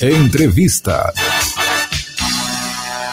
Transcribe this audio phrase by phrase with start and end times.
[0.00, 1.12] Entrevista.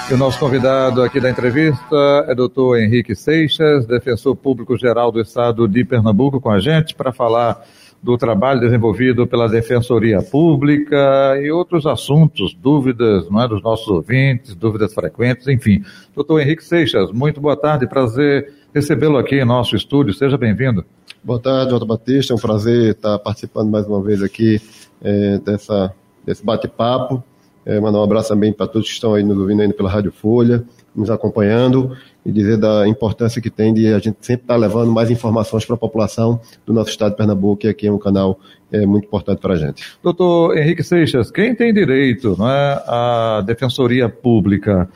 [0.08, 5.20] E o nosso convidado aqui da entrevista é doutor Henrique Seixas, defensor público geral do
[5.20, 7.66] estado de Pernambuco, com a gente para falar
[8.04, 14.54] do trabalho desenvolvido pela Defensoria Pública e outros assuntos, dúvidas não é, dos nossos ouvintes,
[14.54, 15.84] dúvidas frequentes, enfim.
[16.14, 20.86] Doutor Henrique Seixas, muito boa tarde, prazer recebê-lo aqui em nosso estúdio, seja bem-vindo.
[21.24, 24.62] Boa tarde, Jota Batista, é um prazer estar participando mais uma vez aqui
[25.02, 25.92] é, dessa,
[26.26, 27.24] desse bate-papo.
[27.66, 30.12] É, mandar um abraço também para todos que estão aí nos ouvindo aí pela Rádio
[30.12, 30.64] Folha,
[30.96, 35.10] nos acompanhando e dizer da importância que tem de a gente sempre estar levando mais
[35.10, 38.40] informações para a população do nosso estado de Pernambuco, que aqui é um canal
[38.72, 39.84] é, muito importante para a gente.
[40.04, 44.88] Doutor Henrique Seixas, quem tem direito não é, à defensoria pública?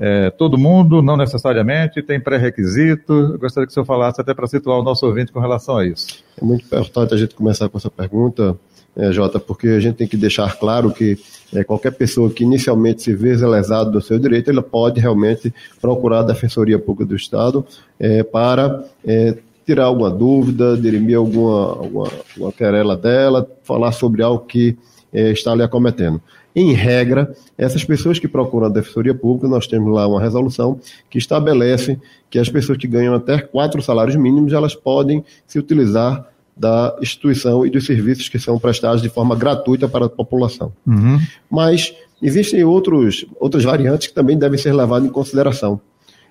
[0.00, 3.36] É, todo mundo, não necessariamente, tem pré-requisito.
[3.40, 6.22] Gostaria que o senhor falasse até para situar o nosso ouvinte com relação a isso.
[6.40, 8.56] É muito importante a gente começar com essa pergunta,
[8.98, 11.16] é, Jota, porque a gente tem que deixar claro que
[11.54, 16.20] é, qualquer pessoa que inicialmente se vê lesado do seu direito, ela pode realmente procurar
[16.20, 17.64] a Defensoria Pública do Estado
[17.98, 24.44] é, para é, tirar alguma dúvida, dirimir alguma, alguma, alguma querela dela, falar sobre algo
[24.44, 24.76] que
[25.12, 26.20] é, está ali acometendo.
[26.54, 31.18] Em regra, essas pessoas que procuram a Defensoria Pública, nós temos lá uma resolução que
[31.18, 36.26] estabelece que as pessoas que ganham até quatro salários mínimos, elas podem se utilizar
[36.58, 40.72] da instituição e dos serviços que são prestados de forma gratuita para a população.
[40.86, 41.18] Uhum.
[41.50, 45.80] Mas existem outros, outras variantes que também devem ser levadas em consideração.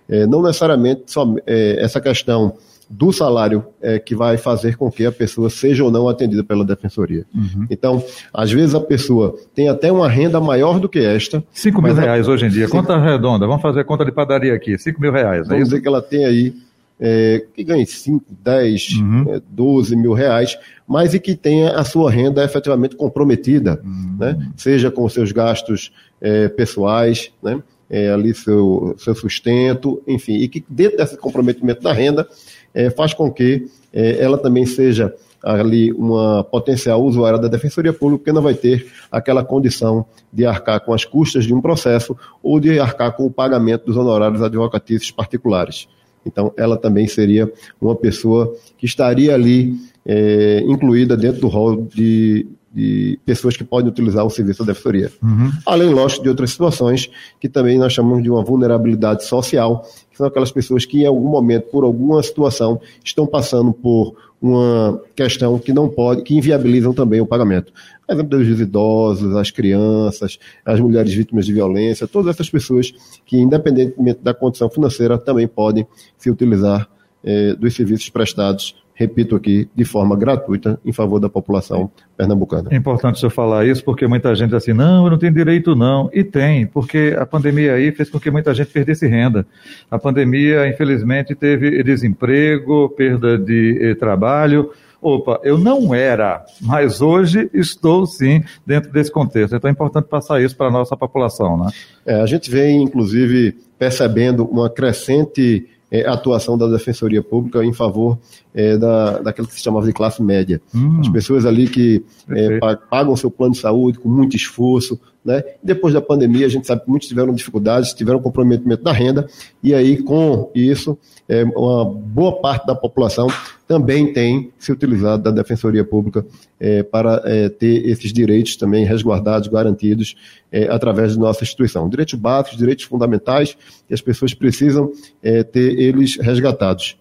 [0.09, 2.53] É, não necessariamente só é, essa questão
[2.89, 6.63] do salário é, que vai fazer com que a pessoa seja ou não atendida pela
[6.63, 7.25] defensoria.
[7.35, 7.67] Uhum.
[7.69, 11.43] Então, às vezes a pessoa tem até uma renda maior do que esta.
[11.51, 12.31] 5 mil reais a...
[12.31, 12.77] hoje em dia, Cinco...
[12.77, 15.41] conta redonda, vamos fazer conta de padaria aqui, 5 mil reais.
[15.41, 16.53] É vamos é dizer que ela tem aí
[16.99, 19.25] é, que ganhe 5, 10, uhum.
[19.35, 24.17] é, 12 mil reais, mas e que tenha a sua renda efetivamente comprometida, uhum.
[24.19, 24.51] né?
[24.55, 27.61] seja com seus gastos é, pessoais, né?
[27.89, 32.27] É, ali seu, seu sustento, enfim, e que dentro desse comprometimento da renda
[32.73, 38.19] é, faz com que é, ela também seja ali uma potencial usuária da Defensoria Pública,
[38.19, 42.59] porque não vai ter aquela condição de arcar com as custas de um processo ou
[42.59, 45.87] de arcar com o pagamento dos honorários advocatícios particulares.
[46.27, 47.51] Então, ela também seria
[47.81, 53.89] uma pessoa que estaria ali é, incluída dentro do rol de, de, pessoas que podem
[53.89, 55.11] utilizar o serviço da defensoria.
[55.23, 55.51] Uhum.
[55.65, 60.27] Além, lógico, de outras situações que também nós chamamos de uma vulnerabilidade social, que são
[60.27, 65.73] aquelas pessoas que em algum momento, por alguma situação, estão passando por uma questão que
[65.73, 67.73] não pode, que inviabilizam também o pagamento.
[68.09, 72.93] Exemplo, dos idosos, as crianças, as mulheres vítimas de violência, todas essas pessoas
[73.25, 75.85] que, independentemente da condição financeira, também podem
[76.17, 76.87] se utilizar
[77.23, 82.69] eh, dos serviços prestados repito aqui, de forma gratuita em favor da população pernambucana.
[82.71, 85.31] É importante o senhor falar isso, porque muita gente diz assim, não, eu não tenho
[85.31, 86.09] direito não.
[86.11, 89.45] E tem, porque a pandemia aí fez com que muita gente perdesse renda.
[89.89, 94.71] A pandemia, infelizmente, teve desemprego, perda de eh, trabalho.
[95.07, 99.55] Opa, eu não era, mas hoje estou sim dentro desse contexto.
[99.55, 101.71] Então é importante passar isso para a nossa população, né?
[102.05, 108.17] É, a gente vem, inclusive, percebendo uma crescente é, atuação da Defensoria Pública em favor
[108.53, 110.61] é, da, daquilo que se chamava de classe média.
[110.75, 115.43] Hum, As pessoas ali que é, pagam seu plano de saúde com muito esforço, né?
[115.61, 119.27] Depois da pandemia, a gente sabe que muitos tiveram dificuldades, tiveram comprometimento da renda,
[119.61, 123.27] e aí, com isso, é, uma boa parte da população
[123.67, 126.25] também tem se utilizado da Defensoria Pública
[126.57, 130.15] é, para é, ter esses direitos também resguardados, garantidos
[130.49, 131.89] é, através de nossa instituição.
[131.89, 134.89] Direitos básicos, direitos fundamentais, que as pessoas precisam
[135.21, 136.97] é, ter eles resgatados.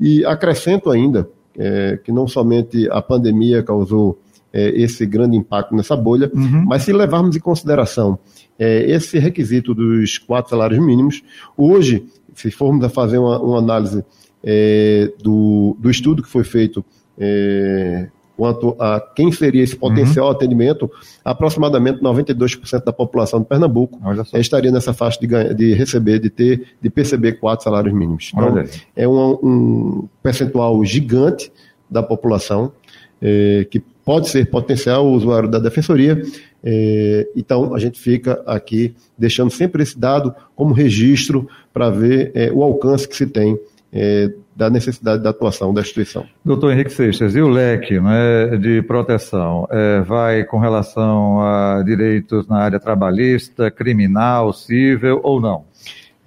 [0.00, 4.18] E acrescento ainda é, que não somente a pandemia causou
[4.52, 6.64] é, esse grande impacto nessa bolha, uhum.
[6.66, 8.18] mas se levarmos em consideração
[8.58, 11.22] é, esse requisito dos quatro salários mínimos,
[11.56, 12.04] hoje,
[12.34, 14.04] se formos a fazer uma, uma análise
[14.42, 16.84] é, do, do estudo que foi feito
[17.18, 20.32] é, quanto a quem seria esse potencial uhum.
[20.32, 20.88] atendimento,
[21.24, 23.98] aproximadamente 92% da população de Pernambuco
[24.34, 28.30] estaria nessa faixa de, de, receber, de ter, de perceber quatro salários mínimos.
[28.32, 28.62] Então,
[28.94, 31.50] é um, um, percentual gigante
[31.90, 32.70] da população
[33.20, 36.22] é, que pode ser potencial usuário da defensoria.
[36.62, 42.50] É, então, a gente fica aqui deixando sempre esse dado como registro para ver é,
[42.50, 43.58] o alcance que se tem
[43.92, 46.26] é, da necessidade da atuação da instituição.
[46.44, 52.46] Doutor Henrique Seixas, e o leque né, de proteção é, vai com relação a direitos
[52.48, 55.64] na área trabalhista, criminal, civil ou não?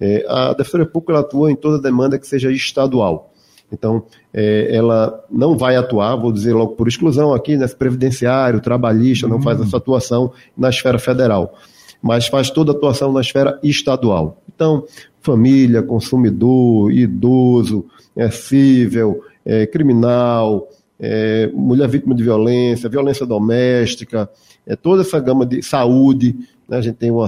[0.00, 3.31] É, a Defensoria Pública atua em toda demanda que seja estadual.
[3.72, 9.26] Então, é, ela não vai atuar, vou dizer logo por exclusão aqui, nesse previdenciário, trabalhista,
[9.26, 11.54] não faz essa atuação na esfera federal,
[12.02, 14.42] mas faz toda a atuação na esfera estadual.
[14.54, 14.84] Então,
[15.20, 20.68] família, consumidor, idoso, é cível, é, criminal,
[21.00, 24.28] é, mulher vítima de violência, violência doméstica,
[24.66, 26.36] é, toda essa gama de saúde,
[26.68, 27.26] né, a gente tem uma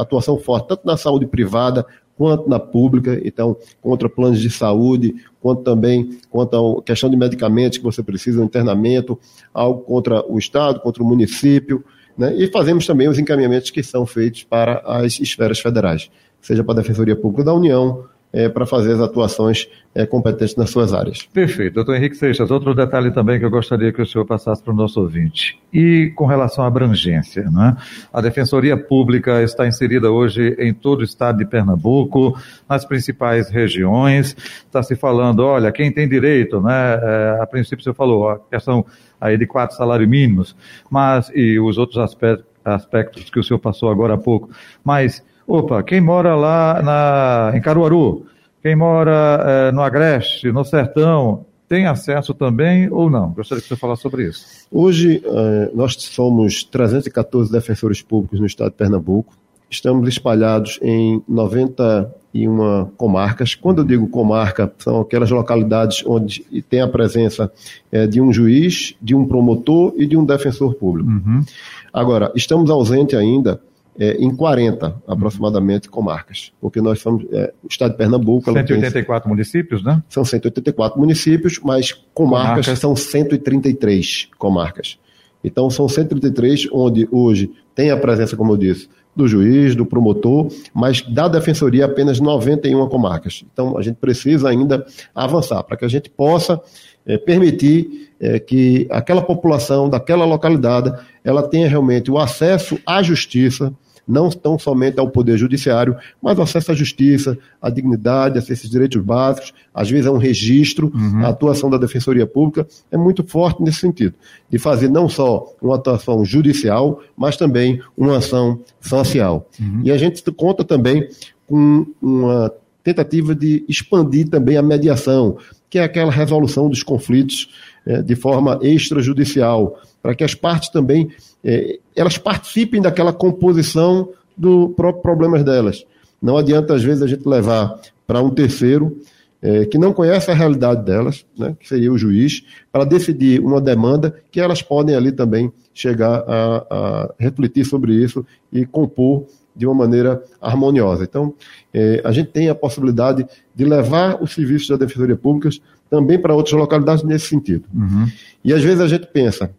[0.00, 1.86] atuação forte tanto na saúde privada
[2.18, 7.78] quanto na pública, então, contra planos de saúde, quanto também quanto a questão de medicamentos
[7.78, 9.16] que você precisa, um internamento,
[9.54, 11.84] algo contra o Estado, contra o município,
[12.16, 16.10] né, e fazemos também os encaminhamentos que são feitos para as esferas federais,
[16.42, 20.70] seja para a Defensoria Pública da União, é, para fazer as atuações é, competentes nas
[20.70, 21.22] suas áreas.
[21.32, 21.74] Perfeito.
[21.74, 24.76] Doutor Henrique Seixas, outro detalhe também que eu gostaria que o senhor passasse para o
[24.76, 25.58] nosso ouvinte.
[25.72, 27.76] E com relação à abrangência, né?
[28.12, 32.38] a Defensoria Pública está inserida hoje em todo o estado de Pernambuco,
[32.68, 34.36] nas principais regiões.
[34.66, 37.00] Está se falando, olha, quem tem direito, né?
[37.02, 38.84] É, a princípio você falou, a questão
[39.20, 40.54] aí de quatro salários mínimos,
[40.88, 44.50] mas, e os outros aspectos, aspectos que o senhor passou agora há pouco,
[44.84, 48.26] mas Opa, quem mora lá na, em Caruaru,
[48.62, 53.30] quem mora é, no Agreste, no Sertão, tem acesso também ou não?
[53.30, 54.44] Gostaria que você falasse sobre isso.
[54.70, 59.32] Hoje, é, nós somos 314 defensores públicos no estado de Pernambuco.
[59.70, 63.54] Estamos espalhados em 91 comarcas.
[63.54, 67.50] Quando eu digo comarca, são aquelas localidades onde tem a presença
[67.90, 71.08] é, de um juiz, de um promotor e de um defensor público.
[71.08, 71.42] Uhum.
[71.90, 73.58] Agora, estamos ausentes ainda
[73.98, 78.52] é, em 40 aproximadamente comarcas, porque nós somos é, o estado de Pernambuco.
[78.52, 80.02] 184 tem, municípios, né?
[80.08, 84.98] São 184 municípios, mas comarcas, comarcas são 133 comarcas.
[85.42, 90.48] Então são 133 onde hoje tem a presença, como eu disse, do juiz, do promotor,
[90.72, 93.44] mas da defensoria apenas 91 comarcas.
[93.52, 96.60] Então a gente precisa ainda avançar para que a gente possa
[97.04, 100.92] é, permitir é, que aquela população daquela localidade
[101.24, 103.72] ela tenha realmente o acesso à justiça
[104.08, 109.02] não tão somente ao Poder Judiciário, mas acesso à justiça, à dignidade, a esses direitos
[109.02, 111.24] básicos, às vezes é um registro, uhum.
[111.24, 114.14] a atuação da Defensoria Pública é muito forte nesse sentido,
[114.48, 119.48] de fazer não só uma atuação judicial, mas também uma ação social.
[119.60, 119.82] Uhum.
[119.84, 121.08] E a gente conta também
[121.46, 122.52] com uma
[122.82, 125.36] tentativa de expandir também a mediação,
[125.68, 127.50] que é aquela resolução dos conflitos
[127.86, 131.10] é, de forma extrajudicial, para que as partes também
[131.44, 135.84] é, elas participem daquela composição do próprio problemas delas.
[136.20, 138.96] Não adianta, às vezes, a gente levar para um terceiro
[139.40, 143.60] é, que não conhece a realidade delas, né, que seria o juiz, para decidir uma
[143.60, 149.66] demanda que elas podem ali também chegar a, a refletir sobre isso e compor de
[149.66, 151.04] uma maneira harmoniosa.
[151.04, 151.34] Então,
[151.72, 155.50] é, a gente tem a possibilidade de levar os serviços da Defensoria Pública
[155.90, 157.64] também para outras localidades nesse sentido.
[157.74, 158.06] Uhum.
[158.44, 159.50] E às vezes a gente pensa,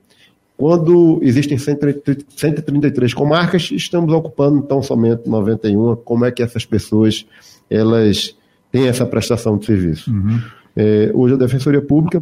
[0.60, 5.96] quando existem 133 comarcas, estamos ocupando então somente 91.
[5.96, 7.26] Como é que essas pessoas
[7.70, 8.36] elas
[8.70, 10.12] têm essa prestação de serviço?
[10.12, 10.38] Uhum.
[10.76, 12.22] É, hoje a Defensoria Pública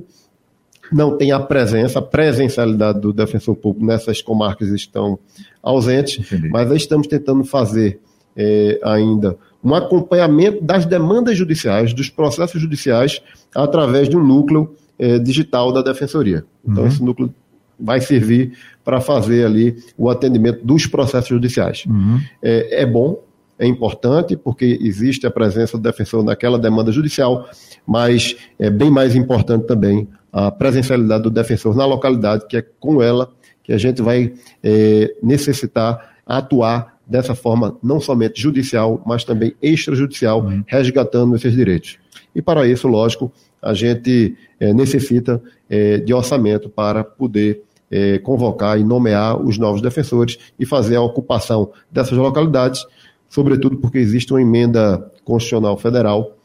[0.91, 5.17] não tem a presença, a presencialidade do defensor público nessas comarcas estão
[5.63, 6.47] ausentes, Entendi.
[6.47, 7.99] mas estamos tentando fazer
[8.35, 13.19] é, ainda um acompanhamento das demandas judiciais, dos processos judiciais,
[13.55, 16.45] através de um núcleo é, digital da Defensoria.
[16.63, 16.87] Então, uhum.
[16.87, 17.33] esse núcleo
[17.79, 18.53] vai servir
[18.83, 21.85] para fazer ali o atendimento dos processos judiciais.
[21.85, 22.19] Uhum.
[22.41, 23.23] É, é, bom,
[23.59, 27.49] é importante, porque existe a presença do defensor naquela demanda judicial,
[27.85, 33.01] mas é bem mais importante também a presencialidade do defensor na localidade, que é com
[33.01, 33.29] ela
[33.63, 40.41] que a gente vai é, necessitar atuar dessa forma, não somente judicial, mas também extrajudicial,
[40.41, 40.63] uhum.
[40.67, 41.97] resgatando esses direitos.
[42.35, 43.31] E para isso, lógico,
[43.61, 49.81] a gente é, necessita é, de orçamento para poder é, convocar e nomear os novos
[49.81, 52.85] defensores e fazer a ocupação dessas localidades,
[53.29, 56.35] sobretudo porque existe uma emenda constitucional federal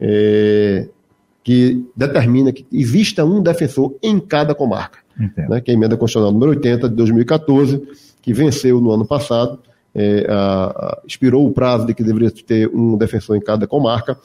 [0.00, 0.88] é,
[1.42, 5.00] que determina que exista um defensor em cada comarca,
[5.48, 7.82] né, que é a emenda constitucional número 80 de 2014,
[8.20, 9.58] que venceu no ano passado,
[9.94, 14.18] é, a, a, expirou o prazo de que deveria ter um defensor em cada comarca,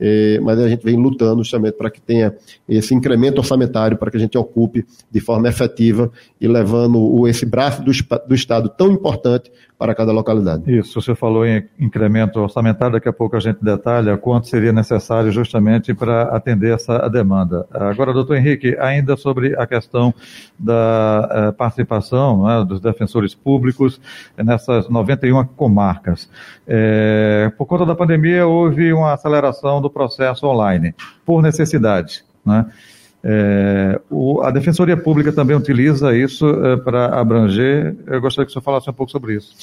[0.00, 2.34] é, mas a gente vem lutando justamente para que tenha
[2.68, 7.44] esse incremento orçamentário, para que a gente ocupe de forma efetiva e levando o, esse
[7.44, 7.90] braço do,
[8.26, 10.76] do Estado tão importante para cada localidade.
[10.76, 15.30] Isso, você falou em incremento orçamentário, daqui a pouco a gente detalha quanto seria necessário
[15.30, 17.64] justamente para atender essa demanda.
[17.70, 20.12] Agora, doutor Henrique, ainda sobre a questão
[20.58, 24.00] da eh, participação né, dos defensores públicos
[24.36, 26.28] nessas 91 comarcas.
[26.66, 30.92] Eh, por conta da pandemia, houve uma aceleração do processo online,
[31.24, 32.24] por necessidade.
[32.44, 32.66] Né?
[33.22, 37.96] É, o, a Defensoria Pública também utiliza isso é, para abranger.
[38.06, 39.54] Eu gostaria que o senhor falasse um pouco sobre isso.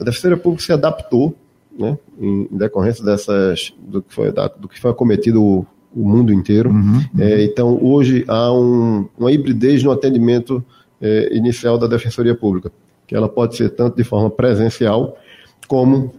[0.00, 1.34] A Defensoria Pública se adaptou,
[1.78, 6.32] né, em, decorrência dessas, do, que foi, da, do que foi cometido o, o mundo
[6.32, 6.70] inteiro.
[6.70, 7.20] Uhum, uhum.
[7.20, 10.64] É, então, hoje há um, uma hibridez no atendimento
[11.00, 12.72] é, inicial da Defensoria Pública,
[13.06, 15.16] que ela pode ser tanto de forma presencial
[15.68, 16.14] como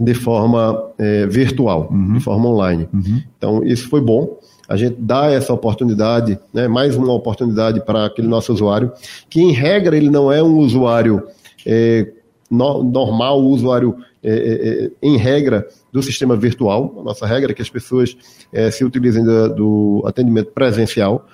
[0.00, 2.14] de forma é, virtual, uhum.
[2.14, 2.88] de forma online.
[2.92, 3.22] Uhum.
[3.36, 4.38] Então, isso foi bom.
[4.68, 8.92] A gente dá essa oportunidade, né, mais uma oportunidade para aquele nosso usuário,
[9.30, 11.26] que em regra ele não é um usuário
[11.66, 12.12] é,
[12.50, 16.96] no, normal, usuário é, é, é, em regra do sistema virtual.
[17.00, 18.16] A nossa regra é que as pessoas
[18.52, 21.26] é, se utilizem do, do atendimento presencial.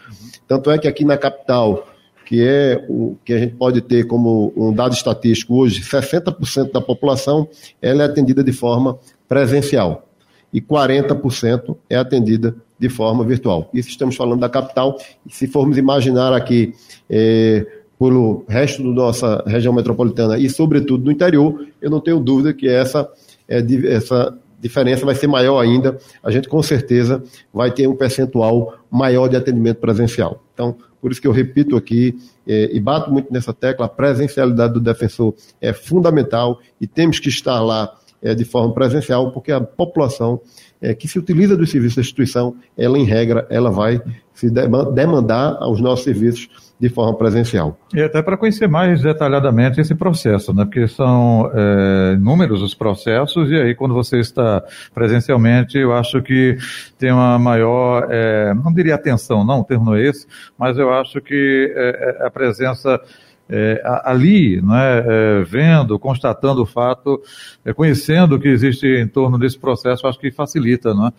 [0.47, 1.89] Tanto é que aqui na capital
[2.25, 6.81] que é o que a gente pode ter como um dado estatístico hoje, 60% da
[6.81, 7.47] população
[7.83, 8.99] ela é atendida de forma
[9.29, 10.09] presencial
[10.53, 13.71] e 40% é atendida de forma virtual.
[13.73, 14.99] Isso estamos falando da capital.
[15.29, 16.75] Se formos imaginar aqui
[17.09, 17.67] é,
[17.99, 22.69] pelo resto da nossa região metropolitana e, sobretudo, do interior, eu não tenho dúvida que
[22.69, 23.09] essa,
[23.49, 25.99] é, essa diferença vai ser maior ainda.
[26.23, 30.43] A gente, com certeza, vai ter um percentual maior de atendimento presencial.
[30.53, 32.17] Então, por isso que eu repito aqui
[32.47, 37.29] é, e bato muito nessa tecla, a presencialidade do defensor é fundamental e temos que
[37.29, 40.41] estar lá é, de forma presencial, porque a população
[40.81, 44.01] é, que se utiliza dos serviços da instituição, ela em regra, ela vai
[44.33, 46.49] se demandar aos nossos serviços
[46.81, 47.79] de forma presencial.
[47.95, 50.65] E até para conhecer mais detalhadamente esse processo, né?
[50.65, 54.63] porque são é, inúmeros os processos, e aí quando você está
[54.93, 56.57] presencialmente, eu acho que
[56.99, 60.27] tem uma maior, é, não diria atenção, não, o termo não é esse,
[60.59, 63.01] mas eu acho que é, é a presença
[63.49, 67.21] é, ali, né, é, vendo, constatando o fato,
[67.65, 71.13] é, conhecendo o que existe em torno desse processo, acho que facilita, não é?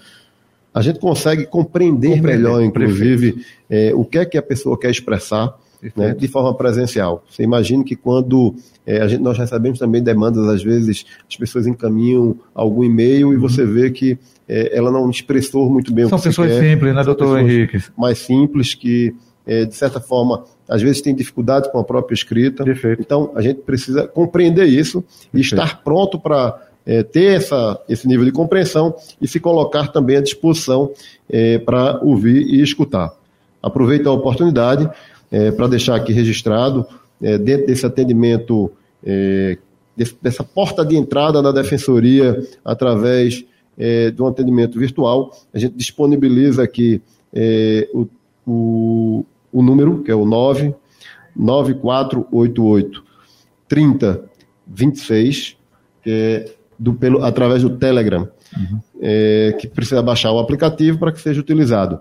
[0.76, 4.92] a gente consegue compreender, compreender melhor, inclusive, é, o que é que a pessoa quer
[4.92, 5.58] expressar
[5.96, 7.24] né, de forma presencial.
[7.30, 8.54] Você imagina que quando
[8.86, 13.38] é, a gente, nós recebemos também demandas, às vezes as pessoas encaminham algum e-mail e
[13.38, 13.74] você uhum.
[13.74, 14.18] vê que
[14.50, 16.62] é, ela não expressou muito bem São o que pessoas quer.
[16.62, 17.82] simples, né, doutor Henrique?
[17.98, 22.64] Mais simples, que é, de certa forma, às vezes tem dificuldade com a própria escrita.
[22.64, 23.02] Perfeito.
[23.02, 25.38] Então, a gente precisa compreender isso Perfeito.
[25.38, 30.18] e estar pronto para é, ter essa, esse nível de compreensão e se colocar também
[30.18, 30.92] à disposição
[31.30, 33.14] é, para ouvir e escutar.
[33.62, 34.90] Aproveito a oportunidade
[35.32, 36.86] é, para deixar aqui registrado,
[37.22, 38.72] é, dentro desse atendimento,
[39.04, 39.58] é,
[39.98, 43.44] desse, dessa porta de entrada da defensoria através
[43.78, 47.02] de um atendimento virtual, a gente disponibiliza aqui
[47.94, 48.08] o,
[48.48, 48.95] o,
[49.56, 50.76] o número, que é o 9
[51.34, 53.04] 9488
[53.68, 55.58] 3026,
[56.04, 58.80] que é do, pelo, através do Telegram, uhum.
[59.02, 62.00] é, que precisa baixar o aplicativo para que seja utilizado.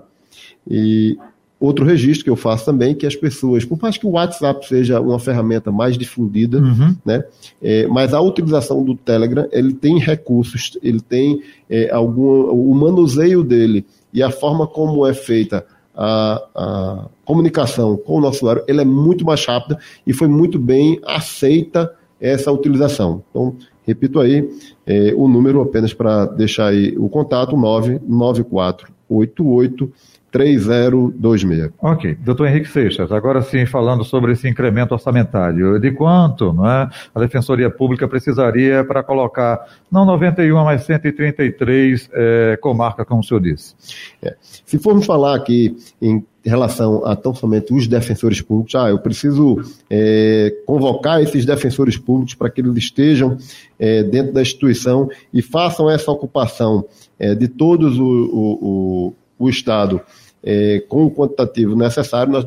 [0.69, 1.17] E
[1.61, 5.01] outro registro que eu faço também, que as pessoas, por mais que o WhatsApp seja
[5.01, 6.97] uma ferramenta mais difundida, uhum.
[7.05, 7.25] né,
[7.63, 13.45] é, mas a utilização do Telegram, ele tem recursos, ele tem é, algum, o manuseio
[13.45, 15.65] dele e a forma como é feita
[15.97, 20.59] a, a comunicação com o nosso usuário, ele é muito mais rápida e foi muito
[20.59, 23.23] bem aceita essa utilização.
[23.31, 24.51] Então, Repito aí
[24.87, 29.93] é, o número apenas para deixar aí o contato, 99488
[30.35, 31.71] 3026.
[31.81, 32.17] Ok.
[32.25, 35.79] Doutor Henrique Seixas, agora sim falando sobre esse incremento orçamentário.
[35.79, 42.59] De quanto não é, a Defensoria Pública precisaria para colocar, não 91, mas 133 é,
[42.61, 43.77] comarcas, como o senhor disse?
[44.21, 44.35] É.
[44.43, 49.63] Se formos falar aqui em relação a tão somente os defensores públicos, ah, eu preciso
[49.89, 53.39] é, convocar esses defensores públicos para que eles estejam
[53.79, 56.85] é, dentro da instituição e façam essa ocupação
[57.21, 60.01] é, de todos o, o, o, o Estado
[60.45, 62.45] é, com o quantitativo necessário, nós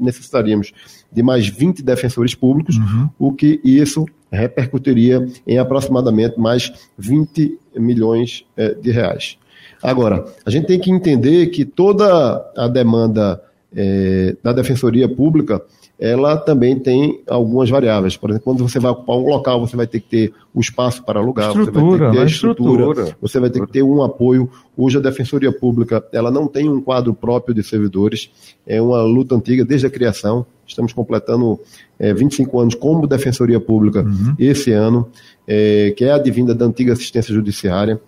[0.00, 0.72] necessitaríamos
[1.12, 3.08] de mais 20 defensores públicos, uhum.
[3.18, 9.38] o que isso repercutiria em aproximadamente mais 20 milhões é, de reais.
[9.82, 13.40] Agora, a gente tem que entender que toda a demanda
[13.74, 15.62] é, da defensoria pública
[15.98, 18.16] ela também tem algumas variáveis.
[18.16, 21.02] Por exemplo, quando você vai ocupar um local, você vai ter que ter o espaço
[21.02, 23.72] para alugar, estrutura, você vai ter que ter a estrutura, estrutura, você vai ter que
[23.72, 24.50] ter um apoio.
[24.76, 28.30] Hoje a Defensoria Pública ela não tem um quadro próprio de servidores,
[28.66, 30.44] é uma luta antiga desde a criação.
[30.66, 31.58] Estamos completando
[31.98, 34.34] é, 25 anos como Defensoria Pública uhum.
[34.38, 35.08] esse ano,
[35.46, 38.00] é, que é advinda da antiga assistência judiciária.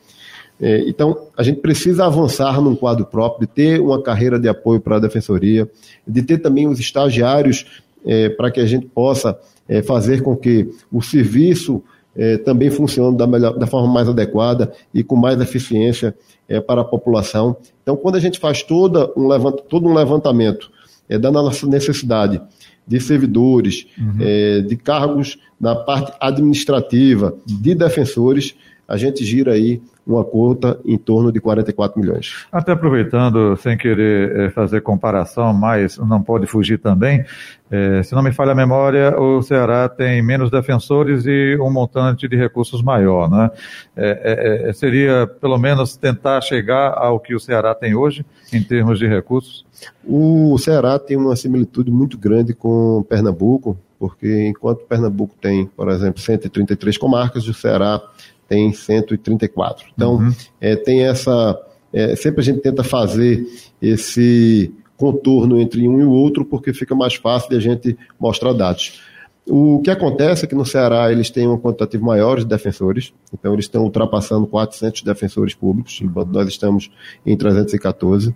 [0.60, 4.80] É, então, a gente precisa avançar num quadro próprio, de ter uma carreira de apoio
[4.80, 5.70] para a defensoria,
[6.06, 9.38] de ter também os estagiários é, para que a gente possa
[9.68, 11.82] é, fazer com que o serviço
[12.16, 16.14] é, também funcionando da, melhor, da forma mais adequada e com mais eficiência
[16.48, 17.56] é, para a população.
[17.82, 20.70] Então, quando a gente faz toda um levant, todo um levantamento
[21.08, 22.40] é, da nossa necessidade
[22.86, 24.66] de servidores, uhum.
[24.66, 28.54] de cargos na parte administrativa, de defensores,
[28.88, 32.46] a gente gira aí uma conta em torno de 44 milhões.
[32.50, 37.22] Até aproveitando, sem querer é, fazer comparação, mas não pode fugir também,
[37.70, 42.26] é, se não me falha a memória, o Ceará tem menos defensores e um montante
[42.26, 43.50] de recursos maior, né?
[43.94, 49.06] É, seria, pelo menos, tentar chegar ao que o Ceará tem hoje, em termos de
[49.06, 49.66] recursos?
[50.02, 56.22] O Ceará tem uma similitude muito grande com Pernambuco, porque enquanto Pernambuco tem, por exemplo,
[56.22, 58.00] 133 comarcas, o Ceará
[58.48, 59.86] tem 134.
[59.94, 60.32] Então, uhum.
[60.60, 61.60] é, tem essa.
[61.92, 63.46] É, sempre a gente tenta fazer
[63.80, 68.52] esse contorno entre um e o outro, porque fica mais fácil de a gente mostrar
[68.52, 69.00] dados.
[69.46, 73.54] O que acontece é que no Ceará eles têm um quantitativo maior de defensores, então
[73.54, 76.90] eles estão ultrapassando 400 defensores públicos, enquanto nós estamos
[77.24, 78.34] em 314.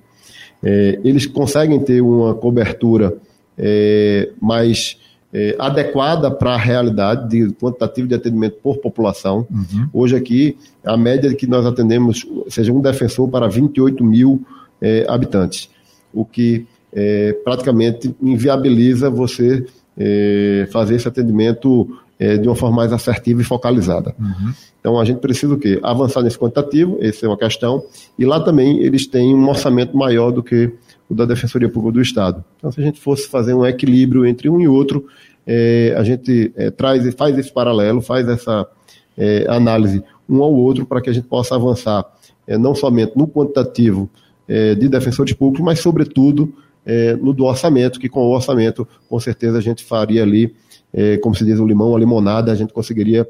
[0.63, 3.19] É, eles conseguem ter uma cobertura
[3.59, 4.97] é, mais
[5.33, 9.47] é, adequada para a realidade de quantitativo de atendimento por população.
[9.51, 9.89] Uhum.
[9.93, 14.45] Hoje aqui, a média que nós atendemos seja um defensor para 28 mil
[14.81, 15.71] é, habitantes,
[16.13, 19.65] o que é, praticamente inviabiliza você
[19.97, 24.15] é, fazer esse atendimento é, de uma forma mais assertiva e focalizada.
[24.19, 24.53] Uhum.
[24.79, 25.81] Então a gente precisa o quê?
[25.83, 27.85] Avançar nesse quantitativo, essa é uma questão,
[28.19, 30.73] e lá também eles têm um orçamento maior do que
[31.09, 32.45] o da Defensoria Pública do Estado.
[32.57, 35.07] Então, se a gente fosse fazer um equilíbrio entre um e outro,
[35.47, 38.67] é, a gente é, traz, faz esse paralelo, faz essa
[39.17, 42.05] é, análise um ao outro para que a gente possa avançar
[42.47, 44.09] é, não somente no quantitativo
[44.49, 46.53] é, de defensores públicos, mas, sobretudo,
[46.85, 50.55] é, no do orçamento, que com o orçamento, com certeza, a gente faria ali,
[51.23, 53.27] como se diz, o limão, a limonada, a gente conseguiria,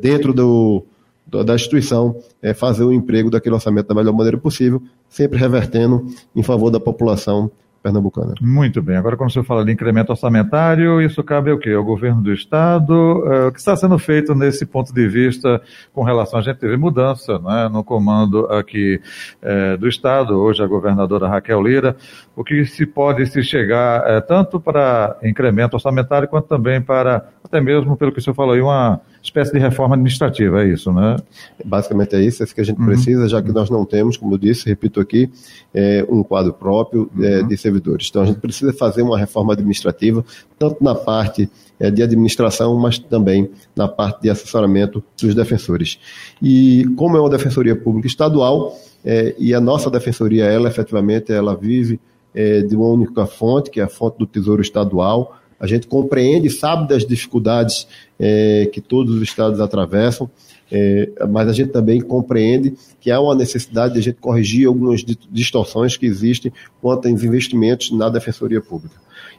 [0.00, 0.84] dentro do,
[1.26, 6.42] da instituição é, fazer o emprego daquele orçamento da melhor maneira possível, sempre revertendo em
[6.42, 7.50] favor da população
[7.84, 8.34] pernambucana.
[8.40, 8.96] Muito bem.
[8.96, 11.70] Agora, quando o senhor fala de incremento orçamentário, isso cabe ao quê?
[11.70, 12.94] Ao governo do Estado?
[13.30, 15.60] É, o que está sendo feito nesse ponto de vista
[15.92, 18.98] com relação a gente teve mudança né, no comando aqui
[19.42, 21.94] é, do Estado, hoje a governadora Raquel Lira.
[22.34, 27.60] O que se pode se chegar é, tanto para incremento orçamentário quanto também para, até
[27.60, 31.16] mesmo pelo que o senhor falou aí, uma espécie de reforma administrativa, é isso, né?
[31.64, 32.86] Basicamente é isso, é isso que a gente uhum.
[32.86, 35.30] precisa, já que nós não temos, como eu disse, repito aqui,
[35.72, 37.48] é, um quadro próprio é, uhum.
[37.48, 38.08] de servidores.
[38.10, 40.22] Então a gente precisa fazer uma reforma administrativa,
[40.58, 41.48] tanto na parte
[41.80, 45.98] é, de administração, mas também na parte de assessoramento dos defensores.
[46.42, 51.56] E como é uma defensoria pública estadual, é, e a nossa defensoria, ela efetivamente, ela
[51.56, 51.98] vive
[52.34, 56.50] é, de uma única fonte, que é a fonte do Tesouro Estadual, a gente compreende,
[56.50, 57.86] sabe das dificuldades
[58.18, 60.30] é, que todos os estados atravessam,
[60.70, 65.04] é, mas a gente também compreende que há uma necessidade de a gente corrigir algumas
[65.30, 68.96] distorções que existem quanto aos investimentos na Defensoria Pública.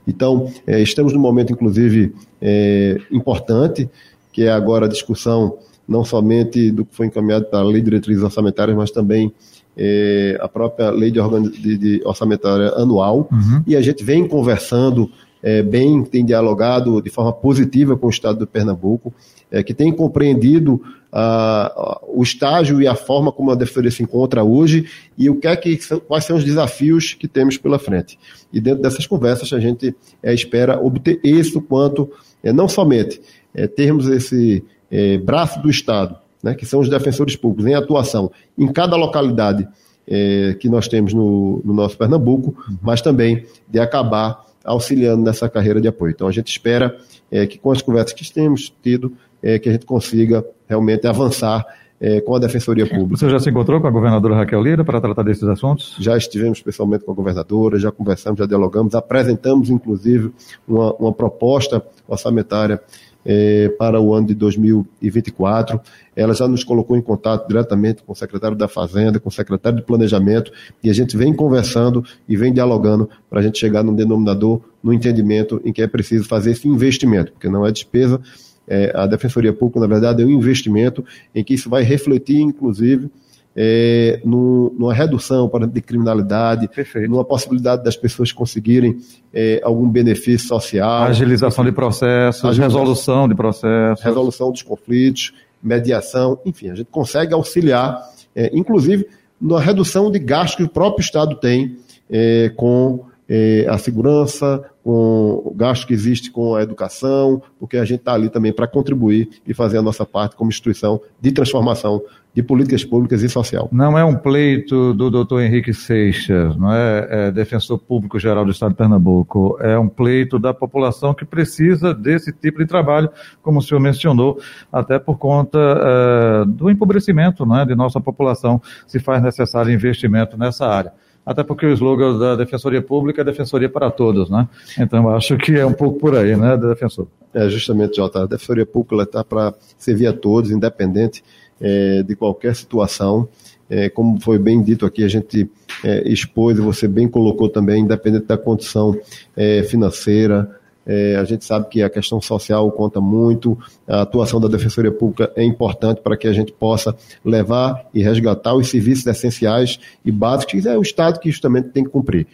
[0.08, 3.89] Então, é, estamos num momento, inclusive, é, importante,
[4.32, 7.86] que é agora a discussão não somente do que foi encaminhado para a Lei de
[7.86, 9.32] Diretrizes Orçamentárias, mas também
[9.78, 11.19] é, a própria Lei de,
[11.62, 13.63] de, de Orçamentária Anual, uhum.
[13.67, 15.12] e a gente vem conversando
[15.45, 19.13] é, bem, tem dialogado de forma positiva com o Estado do Pernambuco,
[19.51, 20.81] é, que tem compreendido
[21.13, 25.47] ah, o estágio e a forma como a defesa se encontra hoje e o que
[25.47, 25.77] é que
[26.08, 28.17] quais são os desafios que temos pela frente.
[28.51, 32.10] E dentro dessas conversas a gente é, espera obter êxito quanto
[32.43, 33.21] é, não somente
[33.53, 38.31] é, termos esse é, braço do Estado, né, que são os defensores públicos em atuação
[38.58, 39.67] em cada localidade
[40.08, 42.77] é, que nós temos no, no nosso Pernambuco, uhum.
[42.81, 46.12] mas também de acabar auxiliando nessa carreira de apoio.
[46.12, 46.97] Então a gente espera
[47.32, 51.65] é, que com as conversas que temos tido, é, que a gente consiga realmente avançar
[51.99, 53.17] é, com a Defensoria Pública.
[53.17, 55.95] Você já se encontrou com a governadora Raquel Lira para tratar desses assuntos?
[55.99, 60.31] Já estivemos pessoalmente com a governadora, já conversamos, já dialogamos, apresentamos inclusive
[60.67, 62.81] uma, uma proposta orçamentária
[63.25, 65.81] é, para o ano de 2024.
[66.15, 69.79] Ela já nos colocou em contato diretamente com o secretário da Fazenda, com o secretário
[69.79, 70.51] de Planejamento,
[70.84, 74.93] e a gente vem conversando e vem dialogando para a gente chegar num denominador, no
[74.93, 78.21] entendimento em que é preciso fazer esse investimento, porque não é despesa.
[78.67, 83.10] É, a Defensoria Pública, na verdade, é um investimento em que isso vai refletir, inclusive,
[83.56, 87.10] é, no, numa redução por exemplo, de criminalidade, Perfeito.
[87.10, 88.97] numa possibilidade das pessoas conseguirem
[89.34, 91.04] é, algum benefício social.
[91.04, 94.04] Agilização de processos, agilização, resolução de processos.
[94.04, 98.01] Resolução dos conflitos, mediação, enfim, a gente consegue auxiliar,
[98.36, 99.08] é, inclusive,
[99.39, 101.78] na redução de gastos que o próprio Estado tem
[102.10, 107.83] é, com eh, a segurança, com o gasto que existe com a educação, porque a
[107.83, 112.03] gente está ali também para contribuir e fazer a nossa parte como instituição de transformação
[112.35, 113.67] de políticas públicas e social.
[113.71, 118.51] Não é um pleito do doutor Henrique Seixas, não é, é, defensor público geral do
[118.51, 123.09] Estado de Pernambuco, é um pleito da população que precisa desse tipo de trabalho,
[123.41, 124.38] como o senhor mencionou,
[124.71, 130.67] até por conta é, do empobrecimento é, de nossa população, se faz necessário investimento nessa
[130.67, 130.91] área
[131.25, 134.47] até porque o slogan da Defensoria Pública é Defensoria para Todos, né?
[134.77, 137.07] Então, acho que é um pouco por aí, né, defensor?
[137.33, 138.23] É, justamente, Jota.
[138.23, 141.23] A Defensoria Pública está para servir a todos, independente
[141.59, 143.27] é, de qualquer situação.
[143.69, 145.49] É, como foi bem dito aqui, a gente
[145.83, 148.95] é, expôs, e você bem colocou também, independente da condição
[149.35, 150.49] é, financeira,
[150.86, 155.32] é, a gente sabe que a questão social conta muito, a atuação da Defensoria Pública
[155.36, 160.65] é importante para que a gente possa levar e resgatar os serviços essenciais e básicos,
[160.65, 162.28] é o Estado que justamente tem que cumprir.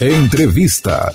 [0.00, 1.12] Entrevista.